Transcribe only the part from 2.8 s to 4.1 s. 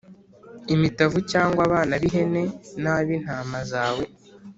n’ab’intama zawe